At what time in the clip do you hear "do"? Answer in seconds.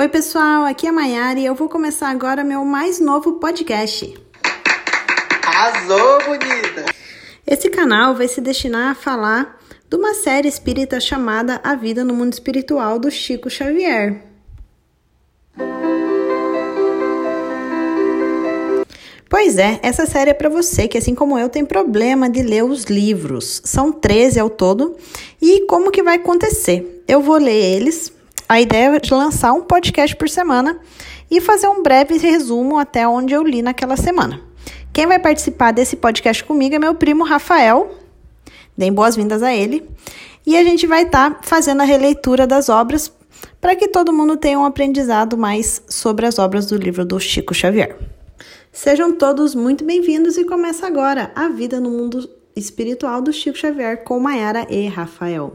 12.98-13.10, 46.66-46.76, 47.04-47.20, 53.22-53.32